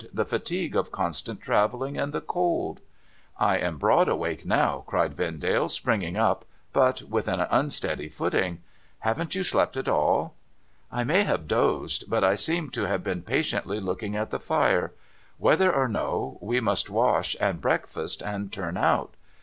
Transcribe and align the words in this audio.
'The 0.13 0.25
fatigue 0.25 0.75
of 0.75 0.91
constant 0.91 1.41
travelling 1.41 1.95
and 1.95 2.11
the 2.11 2.21
cold!'' 2.21 2.81
I 3.37 3.57
am 3.57 3.77
broad 3.77 4.09
awake 4.09 4.47
now,' 4.47 4.83
cried 4.87 5.13
Vendale, 5.13 5.69
springing 5.69 6.17
up, 6.17 6.43
but 6.73 7.03
with 7.03 7.27
an 7.27 7.39
unsteady 7.41 8.09
footing.' 8.09 8.63
Haven't 9.01 9.35
you 9.35 9.43
slept 9.43 9.77
at 9.77 9.87
all?'' 9.87 10.33
I 10.91 11.03
may 11.03 11.21
have 11.21 11.47
dozed, 11.47 12.09
but 12.09 12.23
I 12.23 12.33
seem 12.33 12.71
to 12.71 12.87
have 12.87 13.03
been 13.03 13.21
patiently 13.21 13.79
looking 13.79 14.15
at 14.15 14.31
the 14.31 14.39
fire. 14.39 14.91
Whether 15.37 15.71
or 15.71 15.87
no, 15.87 16.39
we 16.41 16.59
must 16.59 16.89
wash, 16.89 17.35
and 17.39 17.61
breakfast, 17.61 18.23
and 18.23 18.51
turn 18.51 18.77
out. 18.77 19.13